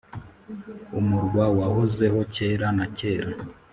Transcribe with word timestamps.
umurwa 0.99 1.43
wahozeho 1.57 2.19
kera 2.33 2.67
na 2.77 2.85
kare, 2.97 3.33